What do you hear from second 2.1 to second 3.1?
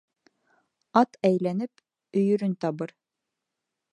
өйөрөн табыр